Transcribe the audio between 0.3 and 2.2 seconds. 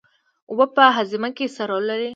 اوبه په هاضمه کې څه رول لري